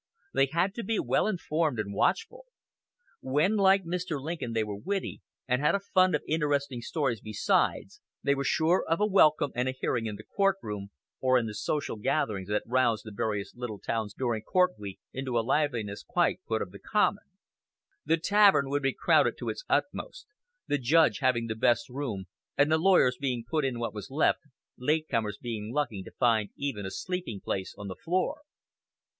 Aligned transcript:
They 0.33 0.47
had 0.51 0.73
to 0.73 0.83
be 0.83 0.97
well 0.97 1.27
informed 1.27 1.77
and 1.79 1.93
watchful. 1.93 2.45
When, 3.21 3.55
like 3.55 3.83
Mr. 3.83 4.19
Lincoln, 4.19 4.53
they 4.53 4.63
were 4.63 4.75
witty, 4.75 5.21
and 5.47 5.61
had 5.61 5.75
a 5.75 5.79
fund 5.79 6.15
of 6.15 6.23
interesting 6.27 6.81
stories 6.81 7.21
besides, 7.21 8.01
they 8.23 8.33
were 8.33 8.43
sure 8.43 8.83
of 8.89 8.99
a 8.99 9.05
welcome 9.05 9.51
and 9.53 9.69
a 9.69 9.75
hearing 9.79 10.07
in 10.07 10.15
the 10.15 10.23
courtroom, 10.23 10.89
or 11.19 11.37
in 11.37 11.45
the 11.45 11.53
social 11.53 11.97
gatherings 11.97 12.49
that 12.49 12.63
roused 12.65 13.05
the 13.05 13.11
various 13.15 13.53
little 13.53 13.77
towns 13.77 14.15
during 14.17 14.41
"court 14.41 14.71
week" 14.79 14.97
into 15.13 15.37
a 15.37 15.45
liveliness 15.45 16.01
quite 16.01 16.39
put 16.47 16.63
of 16.63 16.71
the 16.71 16.79
common. 16.79 17.25
The 18.03 18.17
tavern 18.17 18.69
would 18.71 18.81
be 18.81 18.95
crowded 18.99 19.37
to 19.37 19.49
its 19.49 19.65
utmost 19.69 20.25
the 20.65 20.79
judge 20.79 21.19
having 21.19 21.45
the 21.45 21.53
best 21.53 21.89
room, 21.89 22.25
and 22.57 22.71
the 22.71 22.79
lawyers 22.79 23.17
being 23.19 23.45
put 23.47 23.63
in 23.63 23.77
what 23.77 23.93
was 23.93 24.09
left, 24.09 24.39
late 24.79 25.07
comers 25.07 25.37
being 25.39 25.71
lucky 25.71 26.01
to 26.01 26.09
find 26.17 26.49
even 26.55 26.87
a 26.87 26.89
sleeping 26.89 27.39
place 27.39 27.75
on 27.77 27.87
the 27.87 27.95
floor. 27.95 28.41